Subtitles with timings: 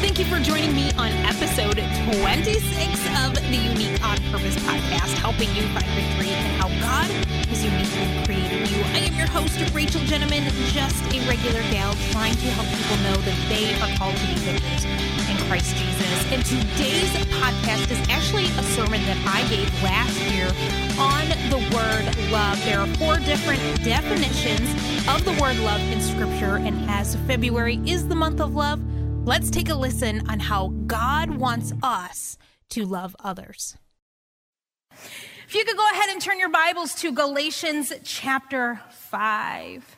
[0.00, 2.56] Thank you for joining me on episode 26
[3.20, 7.10] of the Unique on Purpose podcast, helping you find victory in how God
[7.52, 8.80] has uniquely created you.
[8.96, 13.20] I am your host, Rachel Gentleman, just a regular gal trying to help people know
[13.28, 14.84] that they are called to be victors
[15.28, 16.32] in Christ Jesus.
[16.32, 20.48] And today's podcast is actually a sermon that I gave last year
[20.96, 22.56] on the word love.
[22.64, 24.64] There are four different definitions
[25.06, 28.80] of the word love in Scripture, and as February is the month of love,
[29.24, 32.38] Let's take a listen on how God wants us
[32.70, 33.76] to love others.
[34.92, 39.96] If you could go ahead and turn your Bibles to Galatians chapter 5.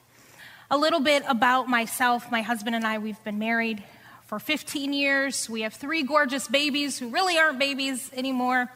[0.73, 2.30] A little bit about myself.
[2.32, 3.84] My husband and I, we've been married
[4.27, 5.48] for 15 years.
[5.48, 8.70] We have three gorgeous babies who really aren't babies anymore.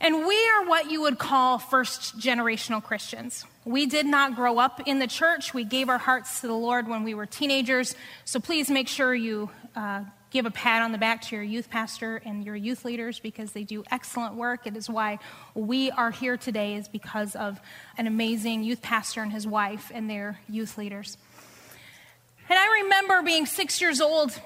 [0.00, 3.44] And we are what you would call first generational Christians.
[3.64, 5.52] We did not grow up in the church.
[5.52, 7.96] We gave our hearts to the Lord when we were teenagers.
[8.24, 11.68] So please make sure you uh, give a pat on the back to your youth
[11.68, 14.66] pastor and your youth leaders because they do excellent work.
[14.66, 15.18] It is why
[15.54, 17.60] we are here today is because of
[17.96, 21.18] an amazing youth pastor and his wife and their youth leaders.
[22.48, 24.38] And I remember being six years old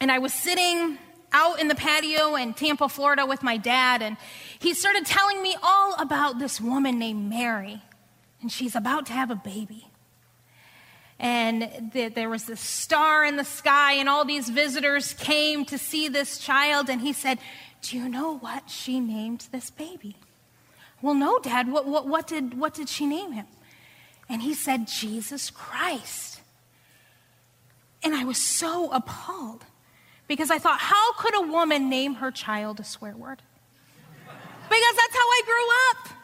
[0.00, 0.98] and I was sitting
[1.32, 4.16] out in the patio in Tampa, Florida with my dad, and
[4.58, 7.82] he started telling me all about this woman named Mary,
[8.40, 9.88] and she's about to have a baby.
[11.18, 15.78] And the, there was this star in the sky, and all these visitors came to
[15.78, 17.38] see this child, and he said,
[17.82, 20.16] Do you know what she named this baby?
[21.02, 21.70] Well, no, Dad.
[21.70, 23.46] What, what, what, did, what did she name him?
[24.28, 26.40] And he said, Jesus Christ.
[28.02, 29.64] And I was so appalled
[30.28, 33.42] because I thought, how could a woman name her child a swear word?
[34.68, 36.18] Because that's how I grew up.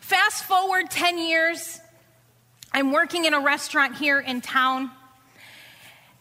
[0.00, 1.80] Fast forward 10 years,
[2.72, 4.90] I'm working in a restaurant here in town.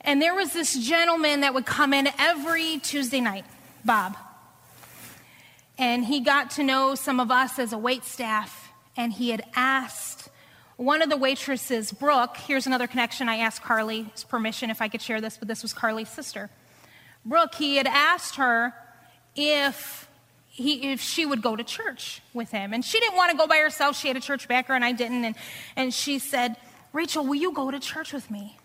[0.01, 3.45] And there was this gentleman that would come in every Tuesday night,
[3.83, 4.17] Bob.
[5.77, 9.43] And he got to know some of us as a wait staff, and he had
[9.55, 10.29] asked
[10.77, 13.29] one of the waitresses, Brooke, here's another connection.
[13.29, 16.49] I asked Carly's permission if I could share this, but this was Carly's sister.
[17.25, 18.73] Brooke, he had asked her
[19.35, 20.07] if,
[20.55, 22.73] he, if she would go to church with him.
[22.73, 23.97] And she didn't want to go by herself.
[23.97, 25.25] She had a church background, I didn't.
[25.25, 25.35] And,
[25.75, 26.55] and she said,
[26.93, 28.57] Rachel, will you go to church with me?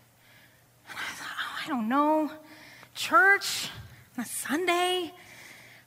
[0.87, 2.31] And I thought, oh, I don't know.
[2.95, 3.69] Church
[4.17, 5.11] on a Sunday?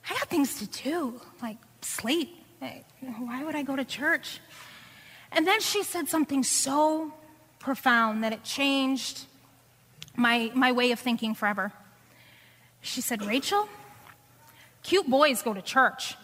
[0.07, 2.37] I got things to do, like sleep.
[2.61, 2.81] Eh,
[3.17, 4.39] why would I go to church?
[5.31, 7.13] And then she said something so
[7.57, 9.25] profound that it changed
[10.15, 11.73] my, my way of thinking forever.
[12.81, 13.67] She said, Rachel,
[14.85, 16.15] cute boys go to church.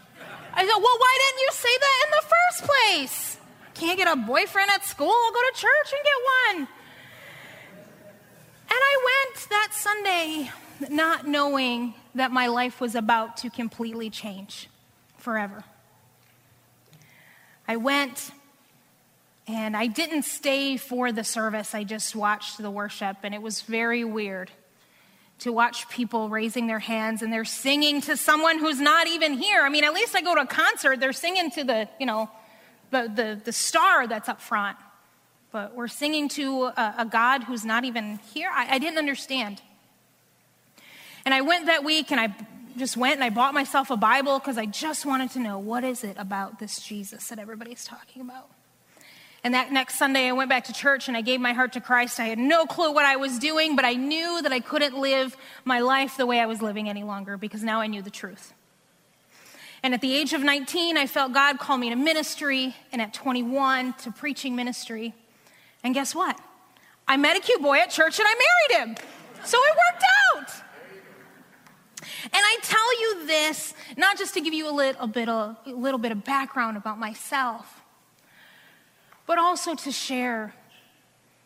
[0.54, 3.38] I said, Well, why didn't you say that in the first place?
[3.74, 5.10] Can't get a boyfriend at school?
[5.10, 6.68] I'll go to church and get one.
[8.70, 10.52] And I went that Sunday
[10.90, 14.70] not knowing that my life was about to completely change
[15.18, 15.64] forever.
[17.68, 18.32] I went
[19.48, 23.62] and I didn't stay for the service, I just watched the worship, and it was
[23.62, 24.52] very weird
[25.42, 29.64] to watch people raising their hands and they're singing to someone who's not even here.
[29.64, 32.30] I mean, at least I go to a concert, they're singing to the, you know,
[32.92, 34.78] the, the, the star that's up front.
[35.52, 38.50] But we're singing to a, a God who's not even here.
[38.54, 39.62] I, I didn't understand.
[41.26, 42.36] And I went that week and I
[42.78, 45.84] just went and I bought myself a Bible because I just wanted to know what
[45.84, 48.48] is it about this Jesus that everybody's talking about.
[49.44, 51.82] And that next Sunday, I went back to church and I gave my heart to
[51.82, 52.20] Christ.
[52.20, 55.36] I had no clue what I was doing, but I knew that I couldn't live
[55.66, 58.54] my life the way I was living any longer because now I knew the truth.
[59.84, 63.16] And at the age of 19, I felt God call me to ministry, and at
[63.16, 65.16] 21, to preaching ministry.
[65.84, 66.40] And guess what?
[67.08, 68.96] I met a cute boy at church and I married him.
[69.44, 70.04] So it worked
[70.36, 70.64] out.
[72.26, 75.72] And I tell you this not just to give you a little bit of, a
[75.72, 77.81] little bit of background about myself,
[79.32, 80.54] but also to share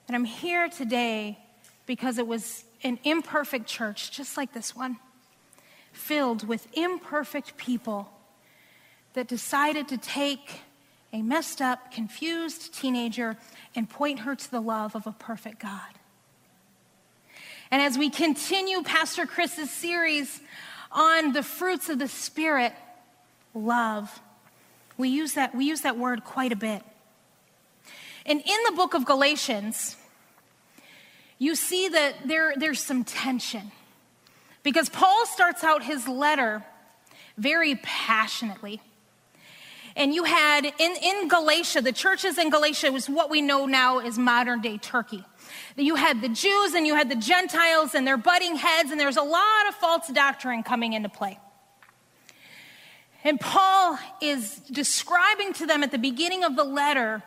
[0.07, 1.37] that I'm here today
[1.85, 4.97] because it was an imperfect church, just like this one,
[5.91, 8.09] filled with imperfect people
[9.13, 10.61] that decided to take
[11.13, 13.37] a messed up, confused teenager
[13.75, 15.93] and point her to the love of a perfect God.
[17.69, 20.41] And as we continue Pastor Chris's series
[20.91, 22.73] on the fruits of the Spirit,
[23.53, 24.21] love,
[24.97, 26.81] we use that, we use that word quite a bit.
[28.25, 29.95] And in the book of Galatians,
[31.37, 33.71] you see that there, there's some tension
[34.63, 36.63] because Paul starts out his letter
[37.37, 38.81] very passionately.
[39.95, 43.99] And you had in, in Galatia, the churches in Galatia was what we know now
[43.99, 45.23] as modern day Turkey.
[45.77, 49.17] You had the Jews and you had the Gentiles and their butting heads, and there's
[49.17, 51.39] a lot of false doctrine coming into play.
[53.23, 57.23] And Paul is describing to them at the beginning of the letter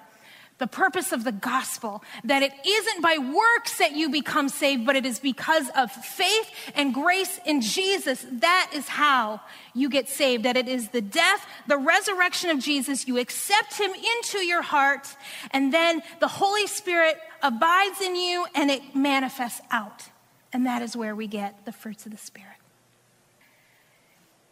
[0.59, 4.97] the purpose of the gospel that it isn't by works that you become saved, but
[4.97, 8.27] it is because of faith and grace in Jesus.
[8.31, 9.41] That is how
[9.75, 10.45] you get saved.
[10.45, 13.07] That it is the death, the resurrection of Jesus.
[13.07, 15.09] You accept him into your heart,
[15.53, 20.09] and then the Holy Spirit abides in you and it manifests out.
[20.53, 22.58] And that is where we get the fruits of the Spirit.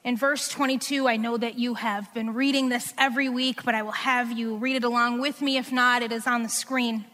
[0.06, 3.82] In verse 22, I know that you have been reading this every week, but I
[3.82, 5.56] will have you read it along with me.
[5.56, 7.04] If not, it is on the screen.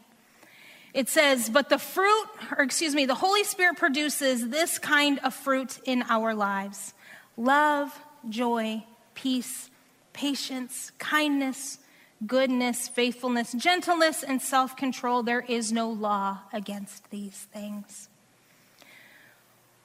[0.93, 5.33] It says, But the fruit, or excuse me, the Holy Spirit produces this kind of
[5.33, 6.93] fruit in our lives
[7.39, 7.99] love,
[8.29, 8.85] joy,
[9.15, 9.71] peace,
[10.13, 11.79] patience, kindness,
[12.27, 15.23] goodness, faithfulness, gentleness, and self control.
[15.23, 18.11] There is no law against these things.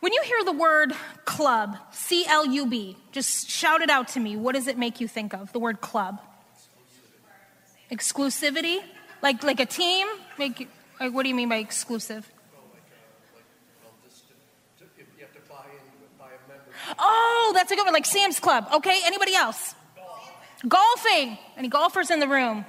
[0.08, 0.94] When you hear the word
[1.26, 4.38] club, C L U B, just shout it out to me.
[4.38, 5.52] What does it make you think of?
[5.52, 6.22] The word club.
[7.92, 8.80] Exclusivity?
[9.22, 10.08] Like, like a team?
[10.40, 10.70] Like,
[11.02, 12.26] like what do you mean by exclusive?
[16.98, 17.94] Oh, that's a good one.
[17.94, 18.66] Like Sam's Club.
[18.76, 19.76] Okay, anybody else?
[20.66, 21.38] Golfing.
[21.58, 22.66] Any golfers in the room?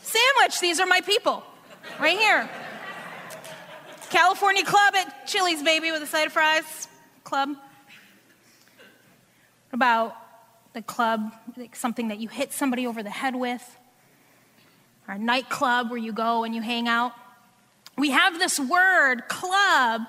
[0.00, 0.58] Sandwich.
[0.58, 1.42] These are my people.
[2.00, 2.48] Right here.
[4.10, 6.88] California Club at Chili's, baby, with a side of fries.
[7.22, 7.50] Club.
[9.72, 10.16] About
[10.72, 13.78] the club, like something that you hit somebody over the head with?
[15.06, 17.12] Or a nightclub where you go and you hang out?
[17.96, 20.02] We have this word, club,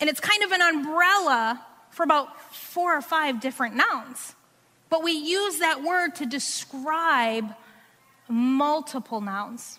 [0.00, 4.34] and it's kind of an umbrella for about four or five different nouns.
[4.88, 7.54] But we use that word to describe
[8.26, 9.78] multiple nouns.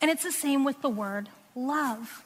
[0.00, 2.24] And it's the same with the word love.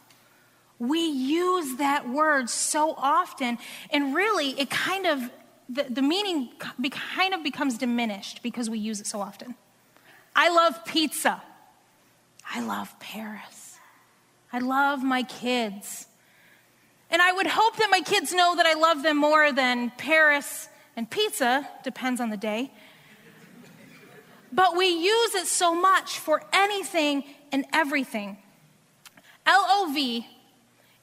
[0.78, 3.58] We use that word so often,
[3.90, 5.31] and really, it kind of,
[5.69, 6.50] the, the meaning
[6.90, 9.55] kind of becomes diminished because we use it so often.
[10.34, 11.43] I love pizza.
[12.49, 13.78] I love Paris.
[14.52, 16.06] I love my kids.
[17.11, 20.69] And I would hope that my kids know that I love them more than Paris
[20.94, 22.70] and pizza, depends on the day.
[24.52, 28.38] But we use it so much for anything and everything.
[29.46, 30.26] L O V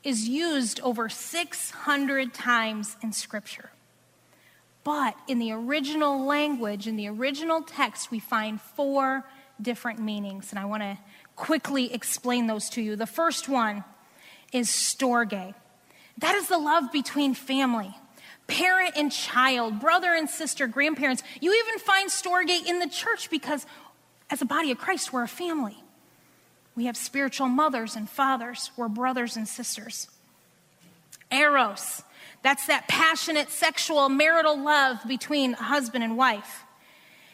[0.04, 3.72] is used over 600 times in Scripture.
[4.84, 9.24] But in the original language, in the original text, we find four
[9.62, 10.98] different meanings, and I want to
[11.36, 12.96] quickly explain those to you.
[12.96, 13.84] The first one
[14.52, 15.54] is storge.
[16.18, 17.96] That is the love between family,
[18.48, 21.24] parent and child, brother and sister, grandparents.
[21.40, 23.66] You even find storge in the church because
[24.30, 25.82] as a body of Christ, we're a family.
[26.75, 28.72] We have spiritual mothers and fathers.
[28.75, 30.08] We're brothers and sisters.
[31.31, 32.04] Eros,
[32.42, 36.64] that's that passionate sexual marital love between husband and wife.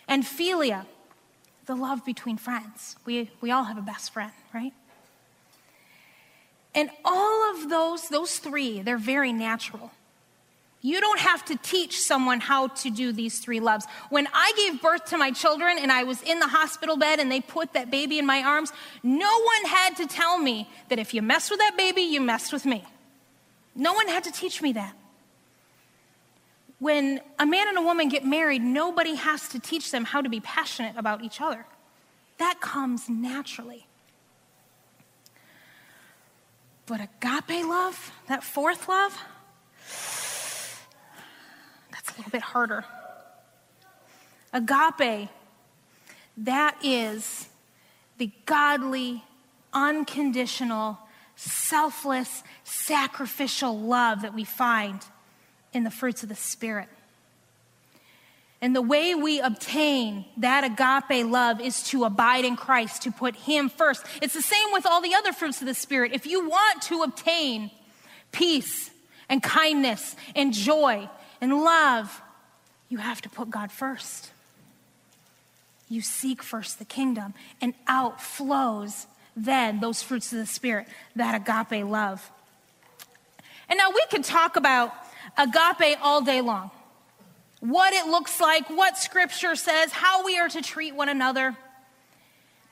[0.08, 0.86] And philia,
[1.66, 2.96] the love between friends.
[3.06, 4.74] We, we all have a best friend, right?
[6.76, 9.92] And all of those, those three, they're very natural.
[10.82, 13.86] You don't have to teach someone how to do these three loves.
[14.10, 17.30] When I gave birth to my children and I was in the hospital bed and
[17.30, 18.72] they put that baby in my arms,
[19.04, 22.54] no one had to tell me that if you mess with that baby, you messed
[22.54, 22.86] with me.
[23.76, 24.96] No one had to teach me that.
[26.80, 30.30] When a man and a woman get married, nobody has to teach them how to
[30.30, 31.66] be passionate about each other.
[32.38, 33.86] That comes naturally.
[36.86, 39.16] But agape love, that fourth love,
[42.12, 42.86] a little bit harder.
[44.54, 45.30] Agape,
[46.38, 47.50] that is
[48.18, 49.24] the godly,
[49.74, 50.98] unconditional,
[51.36, 55.00] selfless, sacrificial love that we find
[55.74, 56.90] in the fruits of the Spirit.
[58.62, 63.36] And the way we obtain that agape love is to abide in Christ, to put
[63.36, 64.06] Him first.
[64.22, 66.12] It's the same with all the other fruits of the Spirit.
[66.14, 67.72] If you want to obtain
[68.32, 68.92] peace
[69.30, 71.10] and kindness and joy
[71.42, 72.22] and love,
[72.90, 74.32] you have to put God first.
[75.88, 81.36] You seek first the kingdom, and out flows then those fruits of the Spirit, that
[81.36, 82.30] agape love.
[83.70, 84.94] And now we could talk about
[85.38, 86.72] agape all day long
[87.60, 91.56] what it looks like, what scripture says, how we are to treat one another.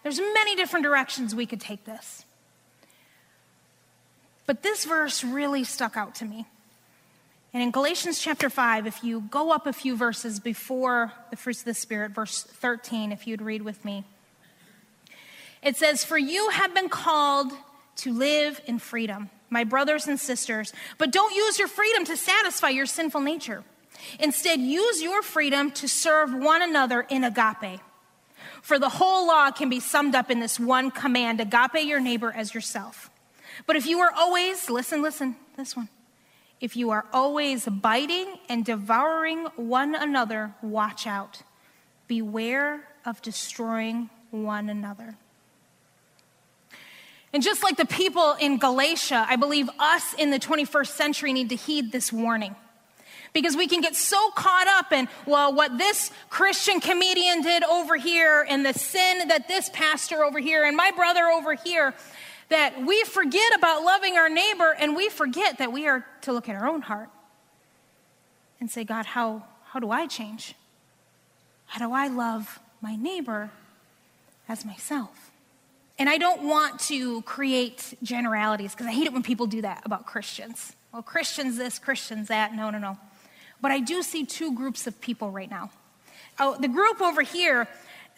[0.04, 2.24] There's many different directions we could take this.
[4.46, 6.46] But this verse really stuck out to me.
[7.54, 11.60] And in Galatians chapter 5, if you go up a few verses before the fruits
[11.60, 14.04] of the Spirit, verse 13, if you'd read with me,
[15.64, 17.52] it says, For you have been called
[17.98, 22.70] to live in freedom, my brothers and sisters, but don't use your freedom to satisfy
[22.70, 23.64] your sinful nature.
[24.20, 27.80] Instead, use your freedom to serve one another in agape.
[28.62, 32.32] For the whole law can be summed up in this one command agape your neighbor
[32.32, 33.10] as yourself.
[33.66, 35.90] But if you are always, listen, listen, this one.
[36.60, 41.44] If you are always biting and devouring one another, watch out.
[42.08, 45.16] Beware of destroying one another.
[47.34, 51.50] And just like the people in Galatia, I believe us in the 21st century need
[51.50, 52.56] to heed this warning.
[53.34, 57.96] Because we can get so caught up in, well, what this Christian comedian did over
[57.98, 61.94] here and the sin that this pastor over here and my brother over here,
[62.50, 66.48] that we forget about loving our neighbor and we forget that we are to look
[66.48, 67.10] at our own heart
[68.60, 70.56] and say, God, how, how do I change?
[71.66, 73.52] How do I love my neighbor
[74.48, 75.32] as myself?
[76.00, 79.82] And I don't want to create generalities because I hate it when people do that
[79.84, 80.74] about Christians.
[80.94, 82.56] Well, Christians this, Christians that.
[82.56, 82.98] No, no, no.
[83.62, 85.72] But I do see two groups of people right now.
[86.40, 87.68] Oh, the group over here,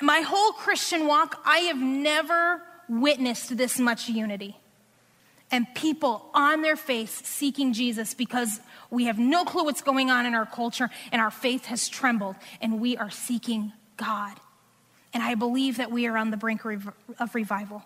[0.01, 4.58] my whole Christian walk, I have never witnessed this much unity.
[5.51, 8.60] And people on their face seeking Jesus because
[8.91, 12.36] we have no clue what's going on in our culture and our faith has trembled
[12.62, 14.39] and we are seeking God.
[15.13, 17.84] And I believe that we are on the brink of revival.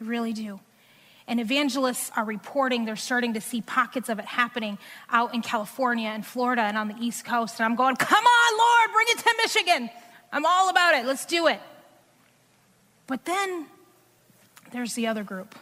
[0.00, 0.58] I really do.
[1.28, 4.78] And evangelists are reporting they're starting to see pockets of it happening
[5.10, 7.60] out in California and Florida and on the East Coast.
[7.60, 9.90] And I'm going, come on, Lord, bring it to Michigan.
[10.32, 11.06] I'm all about it.
[11.06, 11.60] Let's do it.
[13.06, 13.66] But then
[14.72, 15.54] there's the other group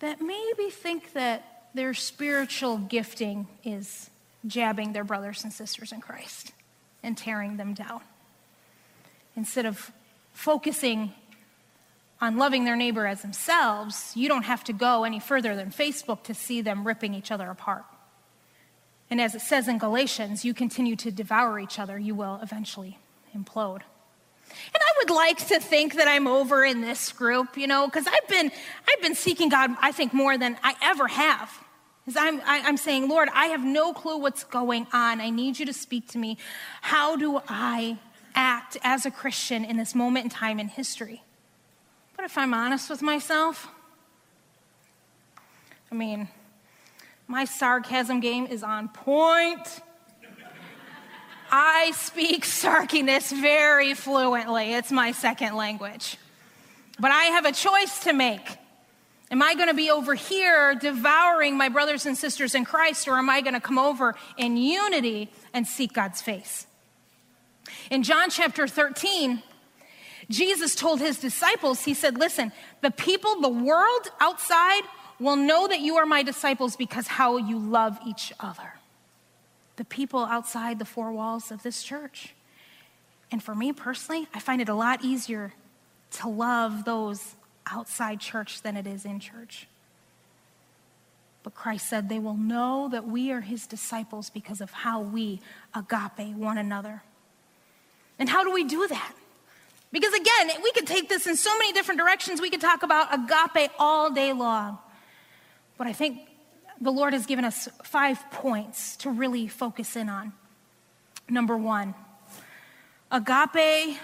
[0.00, 4.10] that maybe think that their spiritual gifting is
[4.46, 6.52] jabbing their brothers and sisters in Christ
[7.02, 8.00] and tearing them down
[9.36, 9.92] instead of
[10.32, 11.12] focusing
[12.20, 16.22] on loving their neighbor as themselves, you don't have to go any further than Facebook
[16.24, 17.84] to see them ripping each other apart.
[19.10, 22.98] And as it says in Galatians, you continue to devour each other, you will eventually
[23.36, 23.82] implode.
[24.72, 28.06] And I would like to think that I'm over in this group, you know, because
[28.06, 28.50] I've been
[28.88, 31.50] I've been seeking God, I think, more than I ever have.
[32.04, 35.20] Because I'm I, am i am saying, Lord, I have no clue what's going on.
[35.20, 36.38] I need you to speak to me.
[36.82, 37.98] How do I
[38.36, 41.22] act as a Christian in this moment in time in history.
[42.14, 43.68] But if I'm honest with myself,
[45.90, 46.28] I mean,
[47.26, 49.80] my sarcasm game is on point.
[51.58, 54.74] I speak sarkiness very fluently.
[54.74, 56.18] It's my second language.
[57.00, 58.58] But I have a choice to make.
[59.30, 63.16] Am I going to be over here devouring my brothers and sisters in Christ, or
[63.16, 66.66] am I going to come over in unity and seek God's face?
[67.90, 69.42] In John chapter 13,
[70.28, 74.82] Jesus told his disciples, He said, Listen, the people, the world outside
[75.18, 78.74] will know that you are my disciples because how you love each other.
[79.76, 82.34] The people outside the four walls of this church.
[83.30, 85.52] And for me personally, I find it a lot easier
[86.12, 87.34] to love those
[87.70, 89.66] outside church than it is in church.
[91.42, 95.40] But Christ said they will know that we are his disciples because of how we
[95.74, 97.02] agape one another.
[98.18, 99.12] And how do we do that?
[99.92, 102.40] Because again, we could take this in so many different directions.
[102.40, 104.78] We could talk about agape all day long.
[105.78, 106.18] But I think
[106.80, 110.32] the Lord has given us five points to really focus in on.
[111.28, 111.94] Number one,
[113.10, 113.98] agape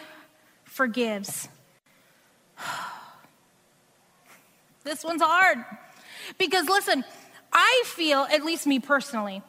[0.64, 1.48] forgives.
[4.84, 5.58] this one's hard.
[6.38, 7.04] Because listen,
[7.52, 9.42] I feel, at least me personally,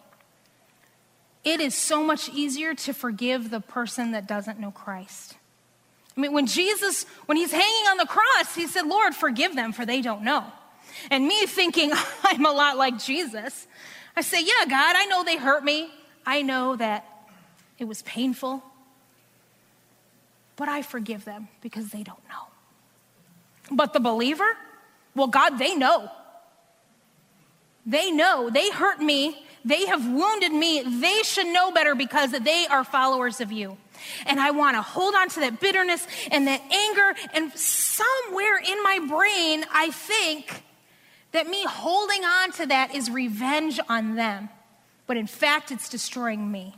[1.43, 5.35] it is so much easier to forgive the person that doesn't know Christ.
[6.15, 9.73] I mean, when Jesus, when he's hanging on the cross, he said, Lord, forgive them,
[9.73, 10.45] for they don't know.
[11.11, 11.91] And me thinking
[12.23, 13.67] I'm a lot like Jesus,
[14.15, 15.89] I say, Yeah, God, I know they hurt me.
[16.25, 17.05] I know that
[17.79, 18.63] it was painful.
[20.55, 22.47] But I forgive them because they don't know.
[23.71, 24.55] But the believer,
[25.15, 26.11] well, God, they know.
[27.85, 28.49] They know.
[28.49, 30.83] They hurt me they have wounded me.
[30.83, 33.77] They should know better because they are followers of you.
[34.25, 37.15] And I want to hold on to that bitterness and that anger.
[37.33, 40.63] And somewhere in my brain, I think
[41.33, 44.49] that me holding on to that is revenge on them.
[45.05, 46.75] But in fact, it's destroying me.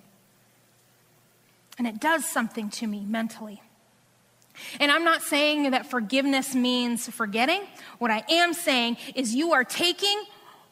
[1.78, 3.62] And it does something to me mentally.
[4.80, 7.62] And I'm not saying that forgiveness means forgetting.
[8.00, 10.24] What I am saying is you are taking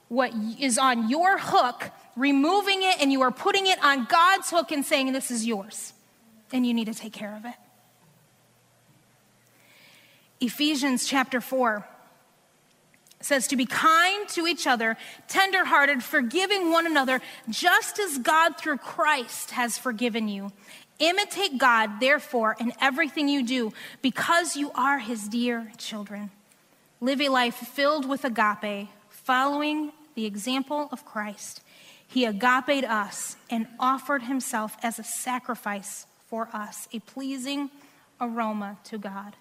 [0.07, 4.71] what is on your hook, removing it, and you are putting it on God's hook
[4.71, 5.91] and saying, This is yours,
[6.53, 7.55] and you need to take care of it.
[10.39, 11.85] Ephesians chapter 4
[13.23, 18.77] says to be kind to each other, tenderhearted, forgiving one another, just as God through
[18.77, 20.51] Christ has forgiven you.
[20.99, 26.31] Imitate God, therefore, in everything you do, because you are his dear children.
[27.01, 31.61] Live a life filled with agape, following the example of Christ.
[32.07, 37.71] He agape us and offered himself as a sacrifice for us, a pleasing
[38.21, 39.35] aroma to God.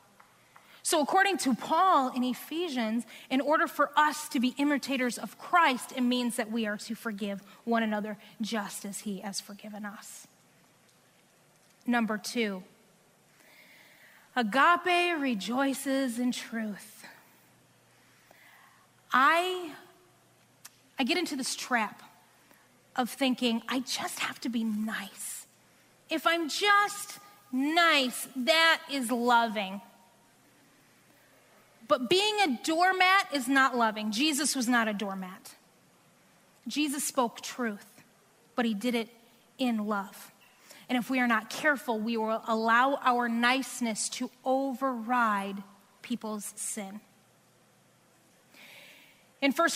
[0.84, 5.92] So, according to Paul in Ephesians, in order for us to be imitators of Christ,
[5.96, 10.26] it means that we are to forgive one another just as he has forgiven us.
[11.86, 12.64] Number two,
[14.34, 17.04] agape rejoices in truth.
[19.12, 19.70] I,
[20.98, 22.02] I get into this trap
[22.96, 25.46] of thinking, I just have to be nice.
[26.10, 27.18] If I'm just
[27.52, 29.80] nice, that is loving.
[31.92, 34.12] But being a doormat is not loving.
[34.12, 35.56] Jesus was not a doormat.
[36.66, 37.84] Jesus spoke truth,
[38.56, 39.10] but he did it
[39.58, 40.32] in love.
[40.88, 45.62] And if we are not careful, we will allow our niceness to override
[46.00, 47.02] people's sin.
[49.42, 49.68] In 1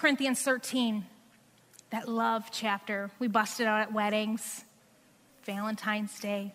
[0.00, 1.06] Corinthians 13,
[1.90, 4.64] that love chapter, we busted out at weddings,
[5.44, 6.52] Valentine's Day.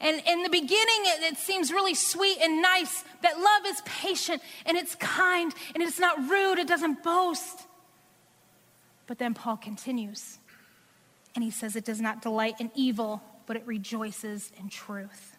[0.00, 4.42] And in the beginning, it, it, seems really sweet and nice that love is patient
[4.66, 7.60] and it's kind and it's not rude, it doesn't boast.
[9.06, 10.38] But then Paul continues
[11.34, 15.36] and he says it does not delight in evil, but it rejoices in truth.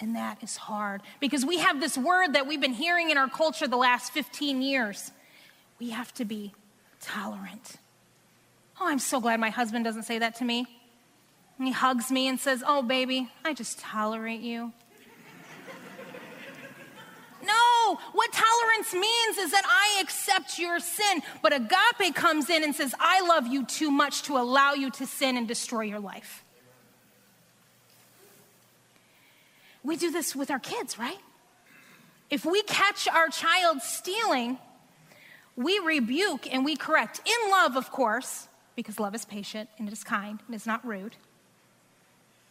[0.00, 3.28] And that is hard because we have this word that we've been hearing in our
[3.28, 5.12] culture the last 15 years.
[5.78, 6.52] We have to be
[7.00, 7.76] tolerant.
[8.80, 10.66] Oh, I'm so glad my husband doesn't say that to me.
[11.58, 14.72] And he hugs me and says, Oh, baby, I just tolerate you.
[17.44, 21.22] no, what tolerance means is that I accept your sin.
[21.42, 25.06] But agape comes in and says, I love you too much to allow you to
[25.06, 26.44] sin and destroy your life.
[29.84, 31.18] We do this with our kids, right?
[32.30, 34.58] If we catch our child stealing,
[35.56, 37.20] we rebuke and we correct.
[37.26, 40.84] In love, of course, because love is patient and it is kind and it's not
[40.86, 41.16] rude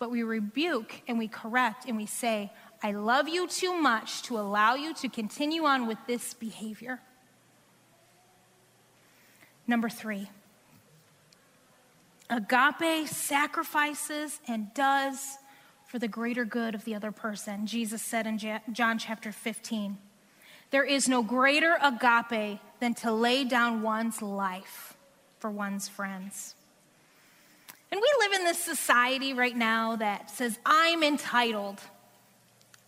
[0.02, 4.40] but we rebuke and we correct and we say, I love you too much to
[4.40, 7.00] allow you to continue on with this behavior.
[9.68, 10.28] Number three,
[12.32, 15.38] agape sacrifices and does
[15.86, 17.68] for the greater good of the other person.
[17.68, 18.40] Jesus said in
[18.74, 20.00] John chapter 15,
[20.72, 24.98] There is no greater agape than to lay down one's life
[25.38, 26.56] for one's friends.
[27.92, 31.80] And we live in this society right now that says, I'm entitled.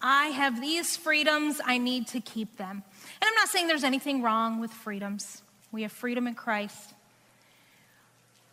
[0.01, 2.83] I have these freedoms, I need to keep them.
[3.21, 5.41] And I'm not saying there's anything wrong with freedoms.
[5.71, 6.93] We have freedom in Christ.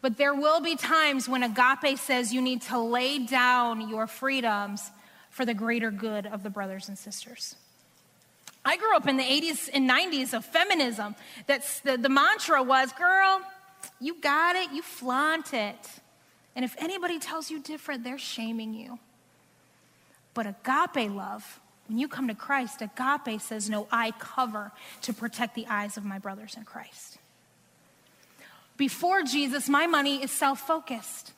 [0.00, 4.90] But there will be times when agape says you need to lay down your freedoms
[5.28, 7.54] for the greater good of the brothers and sisters.
[8.64, 11.14] I grew up in the 80s and 90s of feminism.
[11.46, 13.40] That's the, the mantra was, girl,
[14.00, 15.88] you got it, you flaunt it.
[16.54, 18.98] And if anybody tells you different, they're shaming you.
[20.34, 25.54] But agape love, when you come to Christ, agape says, No, I cover to protect
[25.54, 27.18] the eyes of my brothers in Christ.
[28.76, 31.32] Before Jesus, my money is self focused.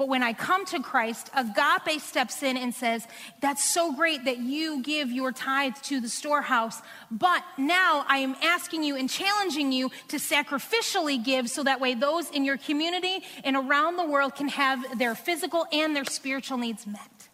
[0.00, 3.06] But when I come to Christ, agape steps in and says,
[3.42, 6.80] That's so great that you give your tithe to the storehouse.
[7.10, 11.92] But now I am asking you and challenging you to sacrificially give so that way
[11.92, 16.56] those in your community and around the world can have their physical and their spiritual
[16.56, 17.28] needs met.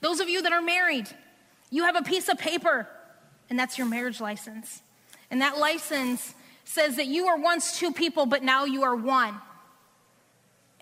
[0.00, 1.10] Those of you that are married,
[1.68, 2.88] you have a piece of paper,
[3.50, 4.80] and that's your marriage license.
[5.30, 9.38] And that license says that you were once two people, but now you are one.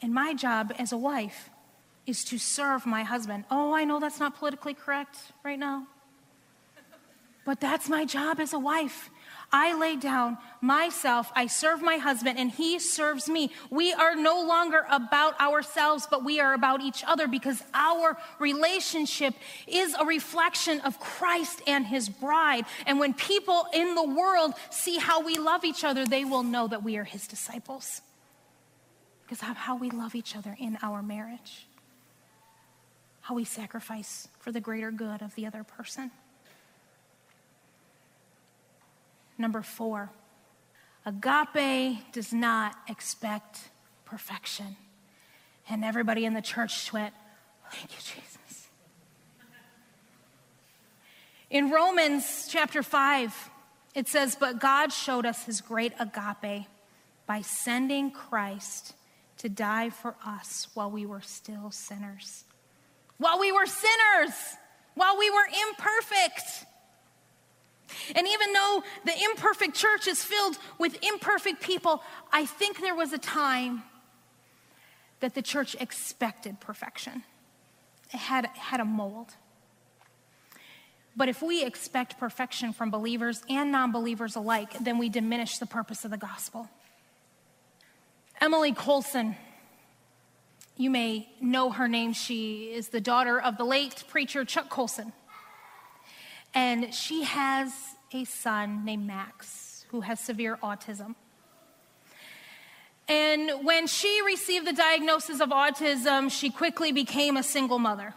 [0.03, 1.49] And my job as a wife
[2.07, 3.45] is to serve my husband.
[3.51, 5.87] Oh, I know that's not politically correct right now,
[7.45, 9.11] but that's my job as a wife.
[9.55, 13.53] I lay down myself, I serve my husband, and he serves me.
[13.71, 19.35] We are no longer about ourselves, but we are about each other because our relationship
[19.67, 22.65] is a reflection of Christ and his bride.
[22.87, 26.67] And when people in the world see how we love each other, they will know
[26.67, 28.01] that we are his disciples
[29.25, 31.67] because of how we love each other in our marriage,
[33.23, 36.11] how we sacrifice for the greater good of the other person.
[39.43, 40.11] number four,
[41.05, 43.69] agape does not expect
[44.05, 44.77] perfection.
[45.69, 47.13] And everybody in the church went,
[47.71, 48.69] Thank you, Jesus.
[51.51, 53.51] In Romans chapter 5,
[53.95, 56.67] it says, But God showed us his great agape
[57.27, 58.95] by sending Christ
[59.43, 62.45] to die for us while we were still sinners.
[63.19, 64.35] While we were sinners,
[64.95, 66.65] while we were imperfect.
[68.15, 73.13] And even though the imperfect church is filled with imperfect people, I think there was
[73.13, 73.83] a time
[75.19, 77.25] that the church expected perfection.
[78.15, 79.35] It had, had a mold.
[81.17, 85.67] But if we expect perfection from believers and non believers alike, then we diminish the
[85.67, 86.69] purpose of the gospel.
[88.43, 89.37] Emily Colson,
[90.77, 92.13] you may know her name.
[92.13, 95.13] She is the daughter of the late preacher Chuck Colson.
[96.53, 97.73] And she has
[98.13, 101.15] a son named Max who has severe autism.
[103.07, 108.13] And when she received the diagnosis of autism, she quickly became a single mother.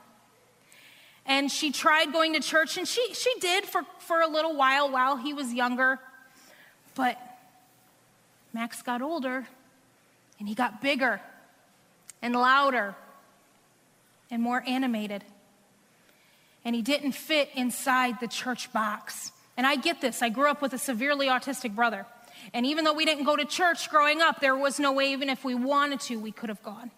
[1.27, 4.91] And she tried going to church, and she, she did for, for a little while
[4.91, 5.99] while he was younger.
[6.95, 7.19] But
[8.53, 9.45] Max got older,
[10.39, 11.21] and he got bigger
[12.21, 12.95] and louder
[14.31, 15.23] and more animated.
[16.63, 19.31] And he didn't fit inside the church box.
[19.55, 20.21] And I get this.
[20.21, 22.05] I grew up with a severely autistic brother.
[22.53, 25.29] And even though we didn't go to church growing up, there was no way, even
[25.29, 26.91] if we wanted to, we could have gone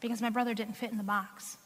[0.00, 1.56] because my brother didn't fit in the box.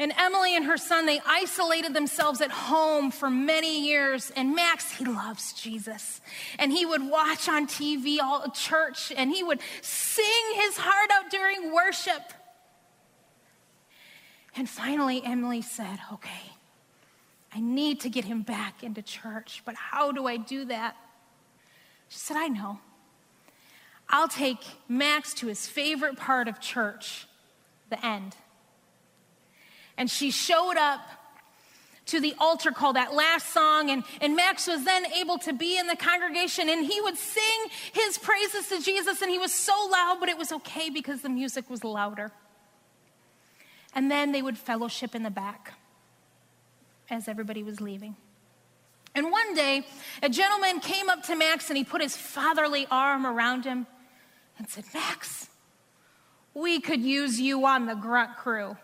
[0.00, 4.32] And Emily and her son, they isolated themselves at home for many years.
[4.34, 6.22] And Max, he loves Jesus.
[6.58, 11.30] And he would watch on TV all church and he would sing his heart out
[11.30, 12.22] during worship.
[14.56, 16.50] And finally, Emily said, Okay,
[17.54, 20.96] I need to get him back into church, but how do I do that?
[22.08, 22.78] She said, I know.
[24.08, 27.26] I'll take Max to his favorite part of church,
[27.90, 28.34] the end.
[30.00, 31.02] And she showed up
[32.06, 35.78] to the altar call, that last song, and, and Max was then able to be
[35.78, 39.74] in the congregation and he would sing his praises to Jesus, and he was so
[39.92, 42.32] loud, but it was okay because the music was louder.
[43.94, 45.74] And then they would fellowship in the back
[47.10, 48.16] as everybody was leaving.
[49.14, 49.86] And one day,
[50.22, 53.86] a gentleman came up to Max and he put his fatherly arm around him
[54.56, 55.50] and said, Max,
[56.54, 58.78] we could use you on the grunt crew.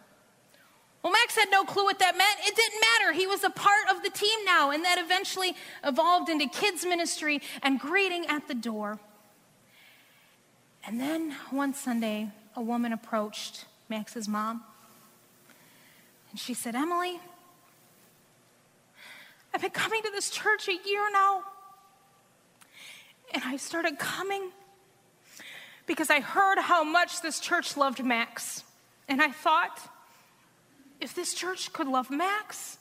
[1.36, 2.38] Had no clue what that meant.
[2.46, 3.12] It didn't matter.
[3.12, 7.42] He was a part of the team now, and that eventually evolved into kids' ministry
[7.62, 8.98] and greeting at the door.
[10.86, 14.64] And then one Sunday, a woman approached Max's mom,
[16.30, 17.20] and she said, Emily,
[19.52, 21.42] I've been coming to this church a year now.
[23.32, 24.50] And I started coming
[25.86, 28.62] because I heard how much this church loved Max.
[29.08, 29.80] And I thought,
[31.00, 32.78] if this church could love Max,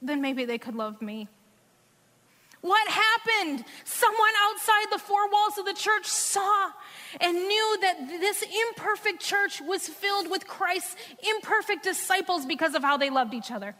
[0.00, 1.28] then maybe they could love me.
[2.62, 3.64] What happened?
[3.84, 6.70] Someone outside the four walls of the church saw
[7.20, 10.94] and knew that this imperfect church was filled with Christ's
[11.34, 13.74] imperfect disciples because of how they loved each other.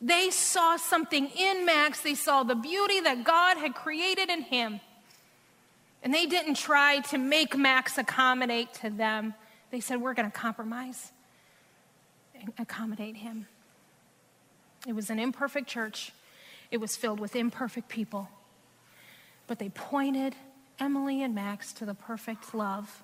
[0.00, 2.00] They saw something in Max.
[2.00, 4.80] They saw the beauty that God had created in him.
[6.02, 9.34] And they didn't try to make Max accommodate to them.
[9.70, 11.12] They said, We're going to compromise
[12.58, 13.46] accommodate him.
[14.86, 16.12] It was an imperfect church,
[16.70, 18.28] it was filled with imperfect people.
[19.46, 20.34] But they pointed
[20.78, 23.02] Emily and Max to the perfect love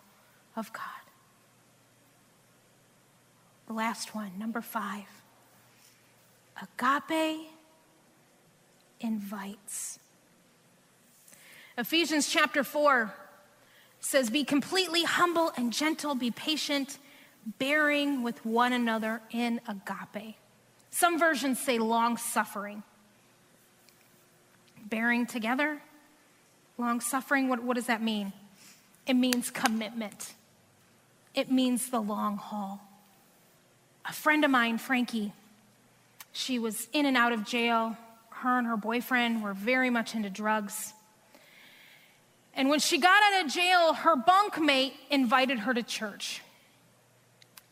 [0.57, 0.83] of God.
[3.67, 5.05] The last one, number five.
[6.61, 7.49] Agape
[9.01, 9.99] invites.
[11.77, 13.15] Ephesians chapter 4
[14.01, 16.99] says, Be completely humble and gentle, be patient,
[17.59, 20.37] bearing with one another in agape.
[20.91, 22.83] Some versions say long suffering.
[24.89, 25.81] Bearing together,
[26.77, 28.33] long suffering, what, what does that mean?
[29.07, 30.35] It means commitment,
[31.35, 32.81] it means the long haul.
[34.05, 35.33] A friend of mine, Frankie,
[36.33, 37.97] she was in and out of jail.
[38.31, 40.95] Her and her boyfriend were very much into drugs.
[42.55, 46.43] And when she got out of jail, her bunkmate invited her to church.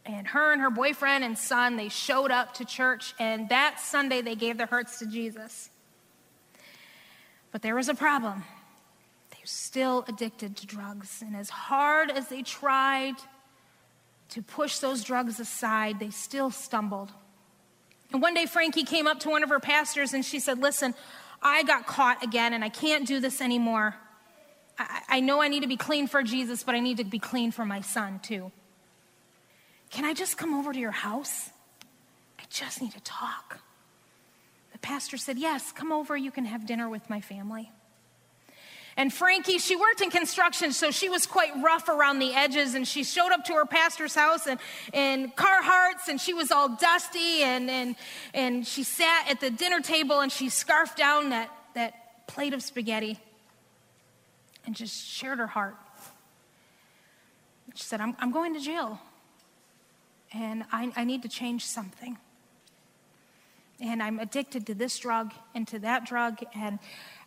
[0.07, 4.23] And her and her boyfriend and son, they showed up to church, and that Sunday
[4.23, 5.69] they gave their hearts to Jesus.
[7.51, 8.45] But there was a problem.
[9.31, 11.23] They were still addicted to drugs.
[11.27, 13.15] And as hard as they tried
[14.31, 17.11] to push those drugs aside, they still stumbled.
[18.13, 20.95] And one day, Frankie came up to one of her pastors and she said, Listen,
[21.43, 23.97] I got caught again and I can't do this anymore.
[24.79, 27.19] I, I know I need to be clean for Jesus, but I need to be
[27.19, 28.53] clean for my son too.
[29.91, 31.51] Can I just come over to your house?
[32.39, 33.61] I just need to talk.
[34.73, 36.17] The pastor said, Yes, come over.
[36.17, 37.71] You can have dinner with my family.
[38.99, 42.75] And Frankie, she worked in construction, so she was quite rough around the edges.
[42.75, 44.59] And she showed up to her pastor's house in,
[44.95, 47.43] in Carhartts, and she was all dusty.
[47.43, 47.97] And, and,
[48.33, 52.63] and she sat at the dinner table and she scarfed down that, that plate of
[52.63, 53.19] spaghetti
[54.65, 55.77] and just shared her heart.
[57.75, 58.99] She said, I'm, I'm going to jail,
[60.33, 62.19] and I, I need to change something
[63.81, 66.79] and I'm addicted to this drug and to that drug, and,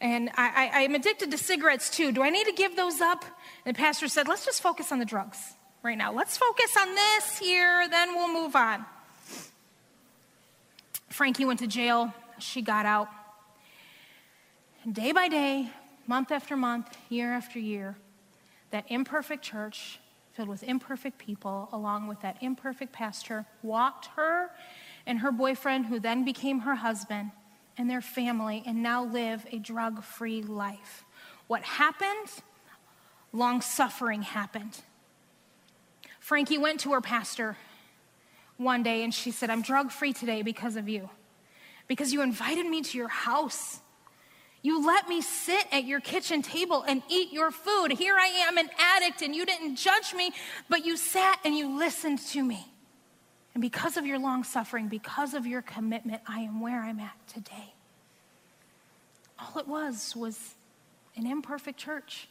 [0.01, 2.11] and I, I, am addicted to cigarettes too.
[2.11, 3.23] Do I need to give those up?
[3.65, 5.37] And the pastor said, Let's just focus on the drugs
[5.83, 6.11] right now.
[6.11, 8.85] Let's focus on this here, then we'll move on.
[11.09, 13.09] Frankie went to jail, she got out.
[14.83, 15.69] And day by day,
[16.07, 17.97] month after month, year after year,
[18.71, 19.99] that imperfect church
[20.39, 24.49] filled with imperfect people, along with that imperfect pastor, walked her
[25.05, 27.31] and her boyfriend, who then became her husband,
[27.77, 31.03] and their family, and now live a drug free life.
[31.47, 32.29] What happened?
[33.33, 34.79] Long suffering happened.
[36.21, 37.57] Frankie went to her pastor
[38.55, 41.09] one day and she said, I'm drug free today because of you,
[41.89, 43.81] because you invited me to your house.
[44.61, 47.93] You let me sit at your kitchen table and eat your food.
[47.93, 50.31] Here I am, an addict, and you didn't judge me,
[50.67, 52.65] but you sat and you listened to me.
[53.53, 57.15] And because of your long suffering, because of your commitment, I am where I'm at
[57.27, 57.73] today.
[59.39, 60.55] All it was was
[61.15, 62.27] an imperfect church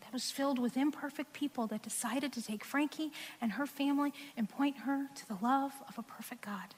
[0.00, 4.48] that was filled with imperfect people that decided to take Frankie and her family and
[4.48, 6.74] point her to the love of a perfect God.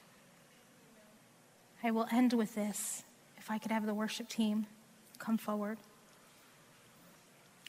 [1.81, 3.03] I will end with this.
[3.37, 4.67] If I could have the worship team
[5.21, 5.77] come forward.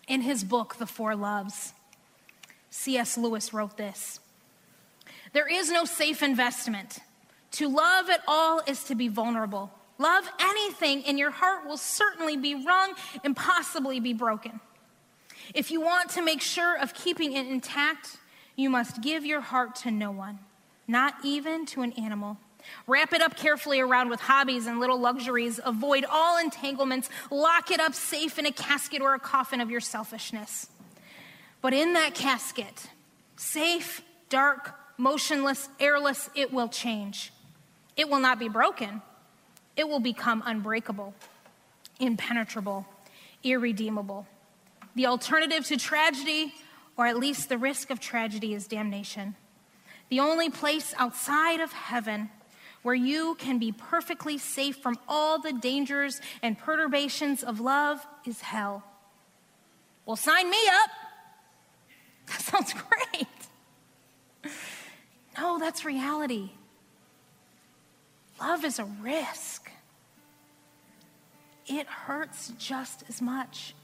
[0.08, 1.72] In his book, The Four Loves,
[2.70, 3.16] C.S.
[3.16, 4.18] Lewis wrote this
[5.32, 6.98] there is no safe investment.
[7.52, 9.70] To love at all is to be vulnerable.
[9.98, 14.60] Love anything, and your heart will certainly be wrung and possibly be broken.
[15.54, 18.16] If you want to make sure of keeping it intact,
[18.56, 20.38] you must give your heart to no one,
[20.88, 22.38] not even to an animal.
[22.86, 25.60] Wrap it up carefully around with hobbies and little luxuries.
[25.64, 27.08] Avoid all entanglements.
[27.30, 30.68] Lock it up safe in a casket or a coffin of your selfishness.
[31.60, 32.88] But in that casket,
[33.36, 37.32] safe, dark, motionless, airless, it will change.
[37.96, 39.02] It will not be broken,
[39.76, 41.14] it will become unbreakable,
[42.00, 42.86] impenetrable,
[43.42, 44.26] irredeemable.
[44.94, 46.54] The alternative to tragedy,
[46.96, 49.34] or at least the risk of tragedy, is damnation.
[50.08, 52.30] The only place outside of heaven
[52.82, 58.40] where you can be perfectly safe from all the dangers and perturbations of love is
[58.40, 58.82] hell.
[60.06, 60.90] Well, sign me up.
[62.26, 63.26] That sounds great.
[65.36, 66.50] No, that's reality.
[68.40, 69.70] Love is a risk.
[71.66, 73.74] It hurts just as much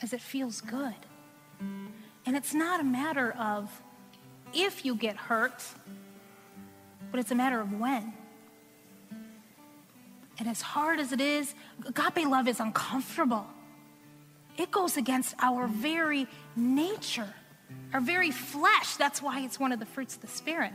[0.00, 0.94] as it feels good.
[1.60, 3.82] And it's not a matter of
[4.54, 5.64] if you get hurt,
[7.10, 8.12] but it's a matter of when.
[10.38, 11.54] And as hard as it is,
[11.86, 13.46] agape love is uncomfortable.
[14.56, 17.34] It goes against our very nature
[17.92, 18.96] our very flesh.
[18.96, 20.72] That's why it's one of the fruits of the Spirit.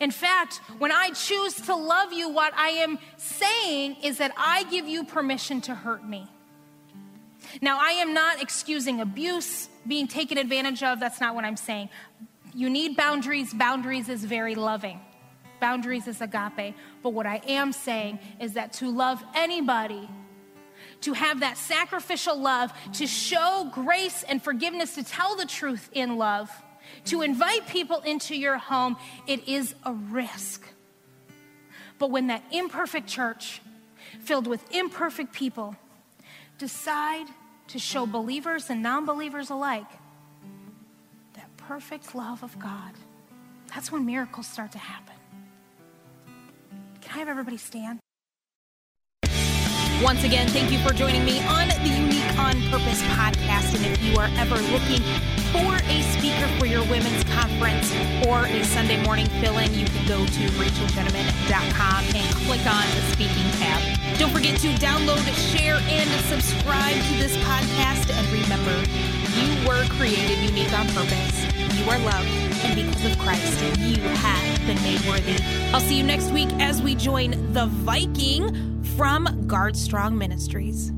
[0.00, 4.64] In fact, when I choose to love you, what I am saying is that I
[4.64, 6.26] give you permission to hurt me.
[7.62, 11.00] Now, I am not excusing abuse, being taken advantage of.
[11.00, 11.88] That's not what I'm saying.
[12.54, 13.54] You need boundaries.
[13.54, 15.00] Boundaries is very loving.
[15.60, 16.74] Boundaries is agape.
[17.02, 20.08] But what I am saying is that to love anybody
[21.02, 26.16] to have that sacrificial love, to show grace and forgiveness, to tell the truth in
[26.16, 26.50] love,
[27.06, 30.66] to invite people into your home, it is a risk.
[31.98, 33.60] But when that imperfect church,
[34.20, 35.76] filled with imperfect people,
[36.58, 37.26] decide
[37.68, 39.90] to show believers and non believers alike
[41.34, 42.92] that perfect love of God,
[43.74, 45.14] that's when miracles start to happen.
[47.06, 48.00] Can I have everybody stand?
[50.02, 53.76] Once again, thank you for joining me on the Unique on Purpose podcast.
[53.76, 55.00] And if you are ever looking
[55.54, 57.94] for a speaker for your women's conference
[58.26, 63.02] or a Sunday morning fill in, you can go to rachaelgentleman.com and click on the
[63.14, 64.18] speaking tab.
[64.18, 65.22] Don't forget to download,
[65.54, 68.10] share, and subscribe to this podcast.
[68.10, 68.74] And remember,
[69.36, 71.44] you were created unique on purpose.
[71.78, 72.28] You are loved,
[72.64, 75.36] and because of Christ, you have been made worthy.
[75.72, 80.92] I'll see you next week as we join the Viking from Guard Strong Ministries.